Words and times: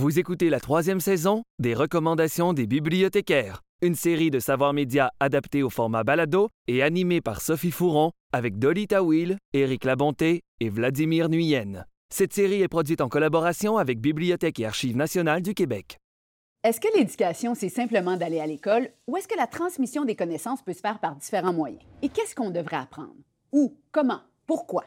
Vous 0.00 0.18
écoutez 0.18 0.48
la 0.48 0.60
troisième 0.60 0.98
saison 0.98 1.42
des 1.58 1.74
recommandations 1.74 2.54
des 2.54 2.66
bibliothécaires, 2.66 3.60
une 3.82 3.94
série 3.94 4.30
de 4.30 4.38
savoirs 4.38 4.72
médias 4.72 5.10
adaptés 5.20 5.62
au 5.62 5.68
format 5.68 6.04
balado 6.04 6.48
et 6.68 6.82
animée 6.82 7.20
par 7.20 7.42
Sophie 7.42 7.70
Fouron 7.70 8.10
avec 8.32 8.58
Dolly 8.58 8.86
Tawil, 8.86 9.36
Éric 9.52 9.84
Labonté 9.84 10.40
et 10.60 10.70
Vladimir 10.70 11.28
Nuyen. 11.28 11.84
Cette 12.10 12.32
série 12.32 12.62
est 12.62 12.68
produite 12.68 13.02
en 13.02 13.10
collaboration 13.10 13.76
avec 13.76 14.00
Bibliothèque 14.00 14.58
et 14.60 14.64
Archives 14.64 14.96
nationales 14.96 15.42
du 15.42 15.52
Québec. 15.52 15.98
Est-ce 16.64 16.80
que 16.80 16.88
l'éducation, 16.96 17.54
c'est 17.54 17.68
simplement 17.68 18.16
d'aller 18.16 18.40
à 18.40 18.46
l'école 18.46 18.88
ou 19.06 19.18
est-ce 19.18 19.28
que 19.28 19.36
la 19.36 19.46
transmission 19.46 20.06
des 20.06 20.16
connaissances 20.16 20.62
peut 20.62 20.72
se 20.72 20.80
faire 20.80 20.98
par 20.98 21.14
différents 21.14 21.52
moyens? 21.52 21.82
Et 22.00 22.08
qu'est-ce 22.08 22.34
qu'on 22.34 22.48
devrait 22.48 22.76
apprendre? 22.76 23.16
Où? 23.52 23.76
Comment? 23.92 24.20
Pourquoi? 24.46 24.86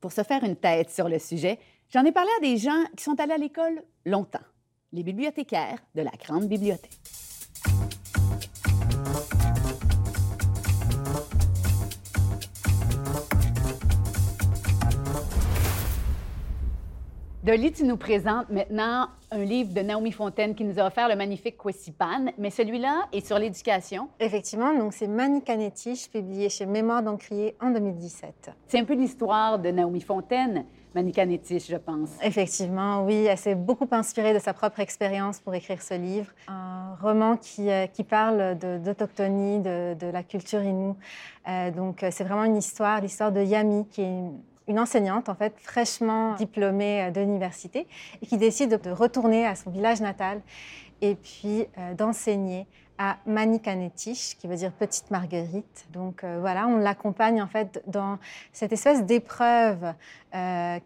Pour 0.00 0.10
se 0.10 0.24
faire 0.24 0.42
une 0.42 0.56
tête 0.56 0.90
sur 0.90 1.08
le 1.08 1.20
sujet, 1.20 1.60
j'en 1.94 2.04
ai 2.04 2.10
parlé 2.10 2.30
à 2.38 2.40
des 2.40 2.56
gens 2.56 2.84
qui 2.96 3.04
sont 3.04 3.20
allés 3.20 3.34
à 3.34 3.38
l'école 3.38 3.84
longtemps, 4.04 4.38
les 4.92 5.02
bibliothécaires 5.02 5.78
de 5.94 6.02
la 6.02 6.12
Grande 6.12 6.48
Bibliothèque. 6.48 7.07
Dolly, 17.48 17.72
tu 17.72 17.84
nous 17.84 17.96
présentes 17.96 18.50
maintenant 18.50 19.08
un 19.30 19.42
livre 19.42 19.72
de 19.72 19.80
Naomi 19.80 20.12
Fontaine 20.12 20.54
qui 20.54 20.64
nous 20.64 20.78
a 20.78 20.86
offert 20.86 21.08
le 21.08 21.16
magnifique 21.16 21.56
Kwesipan, 21.56 22.26
mais 22.36 22.50
celui-là 22.50 23.06
est 23.10 23.26
sur 23.26 23.38
l'éducation. 23.38 24.10
Effectivement, 24.20 24.76
donc 24.76 24.92
c'est 24.92 25.06
Manikanetish, 25.06 26.10
publié 26.10 26.50
chez 26.50 26.66
Mémoire 26.66 27.02
d'Encrier 27.02 27.56
en 27.62 27.70
2017. 27.70 28.50
C'est 28.66 28.78
un 28.78 28.84
peu 28.84 28.92
l'histoire 28.92 29.58
de 29.58 29.70
Naomi 29.70 30.02
Fontaine, 30.02 30.66
Manikanetish, 30.94 31.70
je 31.70 31.76
pense. 31.76 32.10
Effectivement, 32.22 33.06
oui, 33.06 33.24
elle 33.24 33.38
s'est 33.38 33.54
beaucoup 33.54 33.88
inspirée 33.92 34.34
de 34.34 34.40
sa 34.40 34.52
propre 34.52 34.80
expérience 34.80 35.40
pour 35.40 35.54
écrire 35.54 35.80
ce 35.80 35.94
livre. 35.94 36.30
Un 36.48 36.96
roman 37.00 37.38
qui, 37.38 37.70
euh, 37.70 37.86
qui 37.86 38.04
parle 38.04 38.58
d'autochtonie, 38.58 39.60
de, 39.60 39.94
de, 39.94 40.06
la 40.08 40.22
culture 40.22 40.62
inoue. 40.62 40.96
Euh, 41.48 41.70
donc 41.70 42.04
c'est 42.10 42.24
vraiment 42.24 42.44
une 42.44 42.58
histoire, 42.58 43.00
l'histoire 43.00 43.32
de 43.32 43.42
Yami, 43.42 43.86
qui 43.88 44.02
est 44.02 44.04
une 44.04 44.38
une 44.68 44.78
enseignante, 44.78 45.28
en 45.28 45.34
fait, 45.34 45.54
fraîchement 45.58 46.34
diplômée 46.34 47.04
euh, 47.04 47.10
d'université, 47.10 47.86
et 48.22 48.26
qui 48.26 48.36
décide 48.36 48.80
de 48.80 48.90
retourner 48.90 49.46
à 49.46 49.54
son 49.54 49.70
village 49.70 50.00
natal 50.00 50.40
et 51.00 51.14
puis 51.14 51.66
euh, 51.78 51.94
d'enseigner 51.94 52.66
à 53.00 53.16
Manikanetish, 53.26 54.36
qui 54.36 54.48
veut 54.48 54.56
dire 54.56 54.72
petite 54.72 55.12
marguerite. 55.12 55.86
Donc 55.92 56.24
euh, 56.24 56.38
voilà, 56.40 56.66
on 56.66 56.78
l'accompagne 56.78 57.40
en 57.40 57.46
fait 57.46 57.80
dans 57.86 58.18
cette 58.52 58.72
espèce 58.72 59.04
d'épreuve 59.04 59.94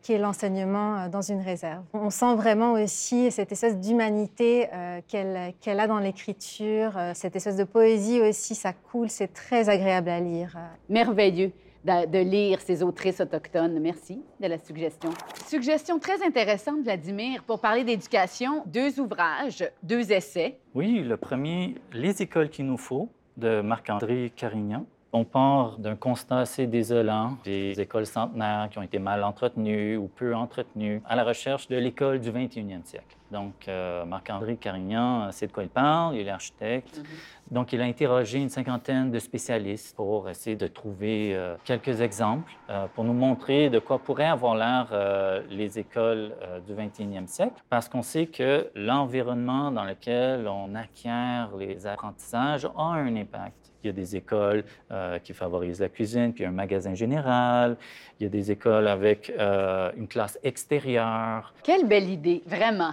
qui 0.03 0.13
est 0.13 0.19
l'enseignement 0.19 1.09
dans 1.09 1.23
une 1.23 1.41
réserve. 1.41 1.83
On 1.93 2.11
sent 2.11 2.37
vraiment 2.37 2.75
aussi 2.75 3.33
cette 3.33 3.51
espèce 3.51 3.77
d'humanité 3.77 4.69
qu'elle 5.09 5.81
a 5.81 5.87
dans 5.89 5.99
l'écriture, 5.99 6.93
cette 7.15 7.35
espèce 7.35 7.57
de 7.57 7.65
poésie 7.65 8.21
aussi, 8.21 8.55
ça 8.55 8.73
coule, 8.73 9.11
c'est 9.11 9.35
très 9.35 9.69
agréable 9.69 10.11
à 10.11 10.21
lire. 10.21 10.57
Merveilleux 10.89 11.51
de, 11.85 12.23
lire 12.23 12.61
ces 12.61 12.83
autrices 12.83 13.21
autochtones. 13.21 13.79
Merci 13.81 14.23
de 14.41 14.47
la 14.47 14.59
suggestion. 14.59 15.11
Suggestion 15.47 15.99
très 15.99 16.25
intéressante, 16.25 16.83
Vladimir, 16.83 17.43
pour 17.45 17.61
parler 17.61 17.85
d'éducation. 17.85 18.63
Deux 18.67 19.01
ouvrages, 19.01 19.65
deux 19.83 20.13
essais. 20.13 20.59
Oui, 20.75 21.01
le 21.01 21.17
premier, 21.17 21.77
Les 21.93 22.23
écoles 22.23 22.49
qu'il 22.49 22.67
nous 22.67 22.79
faut, 22.79 23.09
de 23.37 23.61
Marc-André 23.61 24.33
Carignan. 24.35 24.87
On 25.15 25.25
part 25.25 25.79
d'un 25.79 25.95
constat 25.95 26.39
assez 26.39 26.67
désolant 26.67 27.37
des 27.45 27.79
écoles 27.79 28.07
centenaires 28.07 28.69
qui 28.71 28.79
ont 28.79 28.83
été 28.83 28.99
mal 28.99 29.23
entretenues 29.25 29.99
ou 29.99 30.09
peu 30.09 30.35
entretenues 30.35 31.03
à 31.05 31.17
la 31.17 31.25
recherche 31.25 31.69
de 31.69 31.77
l'école 31.77 32.19
du 32.19 32.31
21e 32.31 32.83
siècle. 32.83 33.17
Donc, 33.31 33.69
euh, 33.69 34.07
Marc-André 34.07 34.57
Carignan 34.57 35.31
sait 35.31 35.47
de 35.47 35.53
quoi 35.53 35.65
il 35.65 35.69
parle, 35.69 36.17
il 36.17 36.27
est 36.27 36.31
architecte. 36.31 36.99
Mm-hmm. 36.99 37.55
Donc, 37.55 37.73
il 37.75 37.83
a 37.83 37.85
interrogé 37.85 38.39
une 38.39 38.49
cinquantaine 38.49 39.11
de 39.11 39.19
spécialistes 39.19 39.95
pour 39.95 40.31
essayer 40.31 40.57
de 40.57 40.67
trouver 40.67 41.35
euh, 41.35 41.57
quelques 41.65 42.01
exemples 42.01 42.53
euh, 42.71 42.87
pour 42.95 43.05
nous 43.05 43.13
montrer 43.13 43.69
de 43.69 43.81
quoi 43.81 43.99
pourraient 43.99 44.25
avoir 44.25 44.55
l'air 44.55 45.43
les 45.51 45.79
écoles 45.79 46.33
du 46.67 46.75
21e 46.75 47.27
siècle, 47.27 47.63
parce 47.69 47.89
qu'on 47.89 48.03
sait 48.03 48.27
que 48.27 48.71
l'environnement 48.75 49.71
dans 49.71 49.85
lequel 49.85 50.49
on 50.49 50.75
acquiert 50.75 51.51
les 51.59 51.87
apprentissages 51.87 52.65
a 52.65 52.83
un 52.83 53.15
impact 53.17 53.72
il 53.83 53.89
y 53.89 53.91
a 53.91 53.93
des 53.93 54.17
écoles 54.17 54.65
euh, 54.91 55.19
qui 55.19 55.33
favorisent 55.33 55.81
la 55.81 55.89
cuisine, 55.89 56.33
puis 56.33 56.45
un 56.45 56.51
magasin 56.51 56.95
général. 56.95 57.77
Il 58.19 58.25
y 58.25 58.27
a 58.27 58.31
des 58.31 58.51
écoles 58.51 58.87
avec 58.87 59.33
euh, 59.39 59.91
une 59.97 60.09
classe 60.09 60.39
extérieure. 60.43 61.53
Quelle 61.63 61.87
belle 61.87 62.09
idée, 62.09 62.43
vraiment. 62.47 62.93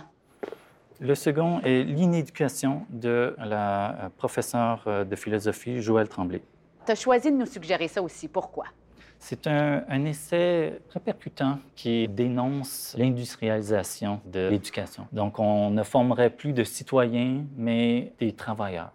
Le 0.99 1.15
second 1.15 1.61
est 1.61 1.83
l'inéducation 1.83 2.85
de 2.89 3.35
la 3.37 3.91
euh, 3.91 4.09
professeure 4.17 5.05
de 5.05 5.15
philosophie 5.15 5.81
Joëlle 5.81 6.09
Tremblay. 6.09 6.41
Tu 6.85 6.91
as 6.91 6.95
choisi 6.95 7.31
de 7.31 7.37
nous 7.37 7.45
suggérer 7.45 7.87
ça 7.87 8.01
aussi. 8.01 8.27
Pourquoi? 8.27 8.65
C'est 9.21 9.47
un, 9.47 9.83
un, 9.89 10.05
essai 10.05 10.79
très 10.87 11.01
percutant 11.01 11.59
qui 11.75 12.07
dénonce 12.07 12.95
l'industrialisation 12.97 14.21
de 14.25 14.47
l'éducation. 14.47 15.07
Donc, 15.11 15.39
on 15.39 15.71
ne 15.71 15.83
formerait 15.83 16.29
plus 16.29 16.53
de 16.53 16.63
citoyens, 16.63 17.43
mais 17.57 18.13
des 18.17 18.31
travailleurs. 18.31 18.91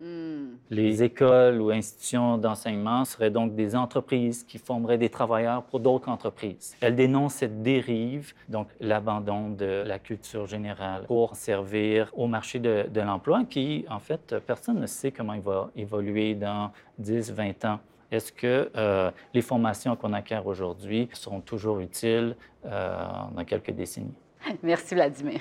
Hmm. 0.00 0.58
Les 0.70 1.02
écoles 1.02 1.60
ou 1.60 1.70
institutions 1.70 2.38
d'enseignement 2.38 3.04
seraient 3.04 3.32
donc 3.32 3.56
des 3.56 3.74
entreprises 3.74 4.44
qui 4.44 4.58
formeraient 4.58 4.98
des 4.98 5.08
travailleurs 5.08 5.64
pour 5.64 5.80
d'autres 5.80 6.08
entreprises. 6.08 6.76
Elle 6.80 6.94
dénonce 6.94 7.34
cette 7.34 7.62
dérive, 7.62 8.32
donc 8.48 8.68
l'abandon 8.80 9.50
de 9.50 9.82
la 9.84 9.98
culture 9.98 10.46
générale 10.46 11.04
pour 11.06 11.34
servir 11.34 12.12
au 12.16 12.28
marché 12.28 12.60
de, 12.60 13.00
l'emploi 13.00 13.42
qui, 13.44 13.86
en 13.90 13.98
fait, 13.98 14.36
personne 14.46 14.78
ne 14.78 14.86
sait 14.86 15.10
comment 15.10 15.32
il 15.32 15.40
va 15.40 15.70
évoluer 15.74 16.36
dans 16.36 16.70
10, 16.98 17.32
20 17.32 17.64
ans. 17.64 17.80
Est-ce 18.12 18.32
que 18.32 18.70
euh, 18.76 19.10
les 19.34 19.42
formations 19.42 19.96
qu'on 19.96 20.12
acquiert 20.12 20.46
aujourd'hui 20.46 21.08
seront 21.12 21.40
toujours 21.40 21.80
utiles 21.80 22.36
euh, 22.66 22.96
dans 23.34 23.44
quelques 23.44 23.72
décennies? 23.72 24.14
Merci, 24.62 24.94
Vladimir. 24.94 25.40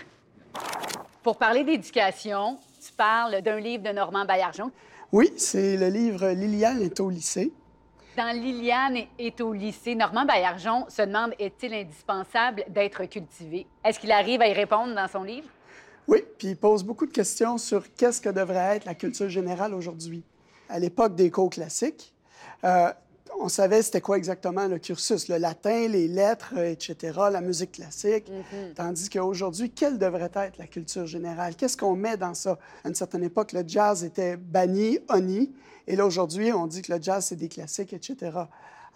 Pour 1.21 1.37
parler 1.37 1.63
d'éducation, 1.63 2.57
tu 2.87 2.93
parles 2.93 3.41
d'un 3.41 3.59
livre 3.59 3.83
de 3.83 3.89
Normand 3.89 4.25
Baillargeon. 4.25 4.71
Oui, 5.11 5.31
c'est 5.37 5.77
le 5.77 5.87
livre 5.87 6.29
Liliane 6.29 6.81
est 6.81 6.99
au 6.99 7.09
lycée. 7.09 7.51
Dans 8.15 8.35
Liliane 8.35 8.97
est 9.19 9.41
au 9.41 9.53
lycée, 9.53 9.93
Normand 9.93 10.25
Baillargeon 10.25 10.85
se 10.89 11.03
demande 11.03 11.33
est-il 11.37 11.73
indispensable 11.73 12.63
d'être 12.69 13.05
cultivé? 13.05 13.67
Est-ce 13.83 13.99
qu'il 13.99 14.11
arrive 14.11 14.41
à 14.41 14.47
y 14.47 14.53
répondre 14.53 14.95
dans 14.95 15.07
son 15.07 15.23
livre? 15.23 15.47
Oui, 16.07 16.23
puis 16.37 16.49
il 16.49 16.57
pose 16.57 16.83
beaucoup 16.83 17.05
de 17.05 17.11
questions 17.11 17.57
sur 17.57 17.93
qu'est-ce 17.93 18.21
que 18.21 18.29
devrait 18.29 18.77
être 18.77 18.85
la 18.85 18.95
culture 18.95 19.29
générale 19.29 19.73
aujourd'hui. 19.73 20.23
À 20.69 20.79
l'époque 20.79 21.15
des 21.15 21.29
cours 21.29 21.49
classiques, 21.49 22.13
euh, 22.63 22.91
on 23.39 23.49
savait 23.49 23.81
c'était 23.81 24.01
quoi 24.01 24.17
exactement 24.17 24.67
le 24.67 24.79
cursus, 24.79 25.27
le 25.27 25.37
latin, 25.37 25.87
les 25.87 26.07
lettres, 26.07 26.53
euh, 26.57 26.71
etc., 26.71 27.13
la 27.31 27.41
musique 27.41 27.73
classique. 27.73 28.29
Mhm. 28.29 28.73
Tandis 28.75 29.09
qu'aujourd'hui, 29.09 29.69
quelle 29.69 29.97
devrait 29.97 30.31
être 30.35 30.57
la 30.57 30.67
culture 30.67 31.05
générale? 31.05 31.55
Qu'est-ce 31.55 31.77
qu'on 31.77 31.95
met 31.95 32.17
dans 32.17 32.33
ça? 32.33 32.57
À 32.83 32.89
une 32.89 32.95
certaine 32.95 33.23
époque, 33.23 33.53
le 33.53 33.63
jazz 33.65 34.03
était 34.03 34.37
banni, 34.37 34.99
honni, 35.09 35.51
et 35.87 35.95
là, 35.95 36.05
aujourd'hui, 36.05 36.51
on 36.51 36.67
dit 36.67 36.81
que 36.81 36.93
le 36.93 37.01
jazz, 37.01 37.25
c'est 37.25 37.37
des 37.37 37.47
classiques, 37.47 37.93
etc. 37.93 38.31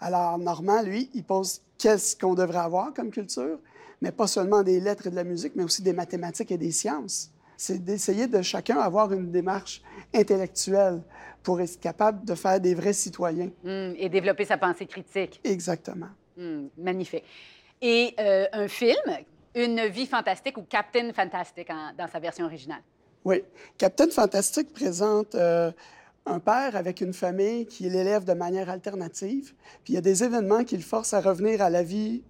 Alors, 0.00 0.38
Normand, 0.38 0.82
lui, 0.82 1.10
il 1.14 1.24
pose 1.24 1.62
qu'est-ce 1.78 2.14
qu'on 2.14 2.34
devrait 2.34 2.58
avoir 2.58 2.92
comme 2.92 3.10
culture, 3.10 3.58
mais 4.02 4.12
pas 4.12 4.26
seulement 4.26 4.62
des 4.62 4.78
lettres 4.78 5.06
et 5.06 5.10
de 5.10 5.16
la 5.16 5.24
musique, 5.24 5.54
mais 5.56 5.64
aussi 5.64 5.80
des 5.80 5.94
mathématiques 5.94 6.50
et 6.50 6.58
des 6.58 6.70
sciences. 6.70 7.30
C'est 7.62 7.78
d'essayer 7.78 8.26
de 8.26 8.42
chacun 8.42 8.80
avoir 8.80 9.12
une 9.12 9.30
démarche 9.30 9.82
intellectuelle 10.12 11.00
pour 11.44 11.60
être 11.60 11.78
capable 11.78 12.24
de 12.24 12.34
faire 12.34 12.58
des 12.58 12.74
vrais 12.74 12.92
citoyens. 12.92 13.50
Hmm, 13.62 13.92
et 13.96 14.08
développer 14.08 14.44
sa 14.44 14.56
pensée 14.56 14.84
critique. 14.84 15.40
Exactement. 15.44 16.08
Hmm, 16.36 16.66
magnifique. 16.76 17.22
Et 17.80 18.16
euh, 18.18 18.46
un 18.52 18.66
film, 18.66 18.96
Une 19.54 19.86
vie 19.86 20.06
fantastique 20.06 20.58
ou 20.58 20.62
Captain 20.62 21.12
Fantastic 21.12 21.68
dans 21.96 22.08
sa 22.08 22.18
version 22.18 22.46
originale? 22.46 22.82
Oui. 23.24 23.44
Captain 23.78 24.10
Fantastic 24.10 24.72
présente 24.72 25.36
euh, 25.36 25.70
un 26.26 26.40
père 26.40 26.74
avec 26.74 27.00
une 27.00 27.12
famille 27.12 27.66
qui 27.66 27.88
l'élève 27.88 28.24
de 28.24 28.32
manière 28.32 28.70
alternative. 28.70 29.54
Puis 29.84 29.92
il 29.92 29.94
y 29.94 29.98
a 29.98 30.00
des 30.00 30.24
événements 30.24 30.64
qui 30.64 30.76
le 30.76 30.82
forcent 30.82 31.14
à 31.14 31.20
revenir 31.20 31.62
à 31.62 31.70
la 31.70 31.84
vie 31.84 32.24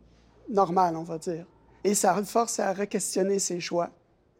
normale, 0.50 0.94
on 0.94 1.04
va 1.04 1.16
dire. 1.16 1.46
Et 1.84 1.94
ça 1.94 2.14
le 2.18 2.24
force 2.24 2.60
à 2.60 2.74
re-questionner 2.74 3.38
ses 3.38 3.60
choix. 3.60 3.88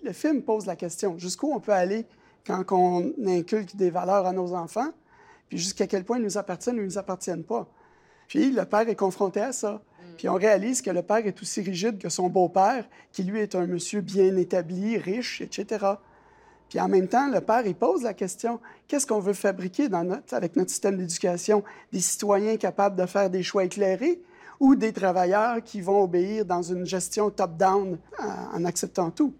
Le 0.02 0.12
film 0.12 0.43
pose 0.43 0.66
la 0.66 0.76
question 0.76 1.16
jusqu'où 1.19 1.52
on 1.52 1.60
peut 1.60 1.72
aller 1.72 2.06
quand 2.46 2.64
on 2.72 3.12
inculque 3.26 3.76
des 3.76 3.90
valeurs 3.90 4.26
à 4.26 4.32
nos 4.32 4.54
enfants, 4.54 4.90
puis 5.49 5.58
jusqu'à 5.58 5.87
quel 5.87 6.04
point 6.04 6.19
ils 6.19 6.25
nous 6.25 6.38
appartiennent 6.38 6.76
ou 6.76 6.81
ils 6.81 6.87
ne 6.87 6.90
nous 6.90 6.99
appartiennent 6.99 7.44
pas. 7.44 7.69
Puis 8.26 8.50
le 8.50 8.64
père 8.64 8.88
est 8.88 8.96
confronté 8.96 9.40
à 9.40 9.52
ça. 9.52 9.72
Mm. 9.72 10.14
Puis 10.16 10.28
on 10.28 10.34
réalise 10.34 10.82
que 10.82 10.90
le 10.90 11.02
père 11.02 11.25
est 11.26 11.40
aussi 11.40 11.60
rigide 11.60 11.99
que 11.99 12.08
son 12.08 12.28
beau-père, 12.28 12.88
qui 13.12 13.22
lui 13.22 13.40
est 13.40 13.54
un 13.54 13.66
monsieur 13.66 14.00
bien 14.00 14.37
établi, 14.37 14.99
riche, 14.99 15.40
etc. 15.40 15.87
Puis 16.69 16.81
en 16.81 16.88
même 16.88 17.06
temps, 17.06 17.31
le 17.31 17.40
père, 17.40 17.66
il 17.66 17.75
pose 17.75 18.02
la 18.02 18.14
question, 18.14 18.58
qu'est-ce 18.88 19.06
qu'on 19.06 19.20
veut 19.20 19.34
fabriquer 19.34 19.88
dans 19.88 20.05
notre, 20.05 20.32
avec 20.34 20.56
notre 20.56 20.70
système 20.70 20.96
d'éducation? 20.96 21.62
Des 21.93 22.00
citoyens 22.00 22.56
capables 22.56 22.96
de 22.96 23.06
faire 23.06 23.28
des 23.28 23.43
choix 23.43 23.64
éclairés 23.64 24.22
ou 24.58 24.75
des 24.75 24.93
travailleurs 24.93 25.62
qui 25.62 25.82
vont 25.82 26.02
obéir 26.02 26.46
dans 26.46 26.62
une 26.62 26.87
gestion 26.87 27.31
top-down 27.31 27.98
en 28.19 28.64
acceptant 28.64 29.10
tout? 29.10 29.34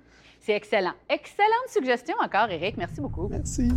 C'est 0.44 0.55
excellent. 0.55 0.94
Excellente 1.09 1.69
suggestion 1.69 2.17
encore, 2.21 2.50
Éric. 2.50 2.77
Merci 2.77 3.00
beaucoup. 3.00 3.29
Merci. 3.29 3.69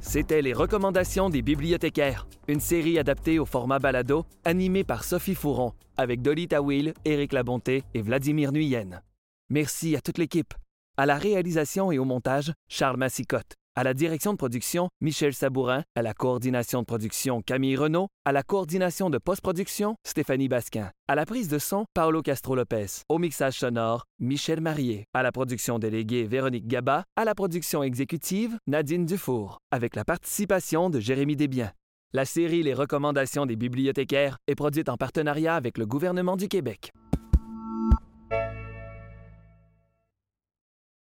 C'était 0.00 0.42
les 0.42 0.52
recommandations 0.52 1.30
des 1.30 1.42
bibliothécaires, 1.42 2.26
une 2.48 2.60
série 2.60 2.98
adaptée 2.98 3.38
au 3.38 3.46
format 3.46 3.78
balado, 3.78 4.26
animée 4.44 4.84
par 4.84 5.04
Sophie 5.04 5.34
Fouron, 5.36 5.72
avec 5.96 6.22
Dolly 6.22 6.48
Tawil, 6.48 6.92
Éric 7.04 7.32
Labonté 7.32 7.84
et 7.94 8.02
Vladimir 8.02 8.50
Nuyen. 8.50 9.00
Merci 9.48 9.94
à 9.94 10.00
toute 10.00 10.18
l'équipe. 10.18 10.54
À 10.96 11.06
la 11.06 11.16
réalisation 11.16 11.92
et 11.92 11.98
au 11.98 12.04
montage, 12.04 12.52
Charles 12.68 12.96
Massicotte. 12.96 13.54
À 13.76 13.82
la 13.82 13.92
direction 13.92 14.32
de 14.32 14.36
production, 14.36 14.88
Michel 15.00 15.34
Sabourin. 15.34 15.82
À 15.96 16.02
la 16.02 16.14
coordination 16.14 16.82
de 16.82 16.86
production, 16.86 17.42
Camille 17.42 17.74
Renault. 17.74 18.06
À 18.24 18.30
la 18.30 18.44
coordination 18.44 19.10
de 19.10 19.18
post-production, 19.18 19.96
Stéphanie 20.06 20.46
Basquin. 20.46 20.92
À 21.08 21.16
la 21.16 21.26
prise 21.26 21.48
de 21.48 21.58
son, 21.58 21.84
Paolo 21.92 22.22
Castro-Lopez. 22.22 23.02
Au 23.08 23.18
mixage 23.18 23.58
sonore, 23.58 24.04
Michel 24.20 24.60
Marié. 24.60 25.06
À 25.12 25.24
la 25.24 25.32
production 25.32 25.80
déléguée, 25.80 26.22
Véronique 26.22 26.68
Gaba. 26.68 27.02
À 27.16 27.24
la 27.24 27.34
production 27.34 27.82
exécutive, 27.82 28.56
Nadine 28.68 29.06
Dufour. 29.06 29.58
Avec 29.72 29.96
la 29.96 30.04
participation 30.04 30.88
de 30.88 31.00
Jérémy 31.00 31.34
Desbiens. 31.34 31.72
La 32.12 32.24
série 32.24 32.62
Les 32.62 32.74
recommandations 32.74 33.44
des 33.44 33.56
bibliothécaires 33.56 34.36
est 34.46 34.54
produite 34.54 34.88
en 34.88 34.96
partenariat 34.96 35.56
avec 35.56 35.78
le 35.78 35.86
gouvernement 35.86 36.36
du 36.36 36.46
Québec. 36.46 36.92